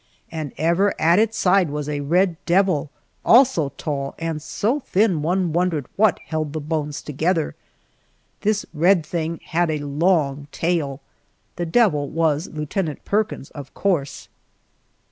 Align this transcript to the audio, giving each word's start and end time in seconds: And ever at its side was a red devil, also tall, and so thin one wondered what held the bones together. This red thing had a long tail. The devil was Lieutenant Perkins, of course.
And 0.31 0.51
ever 0.57 0.99
at 0.99 1.19
its 1.19 1.37
side 1.37 1.69
was 1.69 1.87
a 1.87 1.99
red 1.99 2.43
devil, 2.47 2.89
also 3.23 3.69
tall, 3.77 4.15
and 4.17 4.41
so 4.41 4.79
thin 4.79 5.21
one 5.21 5.53
wondered 5.53 5.85
what 5.95 6.17
held 6.25 6.53
the 6.53 6.59
bones 6.59 7.03
together. 7.03 7.53
This 8.41 8.65
red 8.73 9.05
thing 9.05 9.39
had 9.45 9.69
a 9.69 9.77
long 9.77 10.47
tail. 10.51 11.01
The 11.55 11.67
devil 11.67 12.09
was 12.09 12.47
Lieutenant 12.51 13.05
Perkins, 13.05 13.51
of 13.51 13.75
course. 13.75 14.27